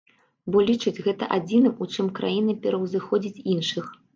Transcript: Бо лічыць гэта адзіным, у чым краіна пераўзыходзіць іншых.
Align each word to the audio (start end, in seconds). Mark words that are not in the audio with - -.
Бо 0.55 0.61
лічыць 0.69 1.03
гэта 1.07 1.27
адзіным, 1.37 1.75
у 1.85 1.91
чым 1.93 2.09
краіна 2.21 2.59
пераўзыходзіць 2.65 3.43
іншых. 3.55 3.97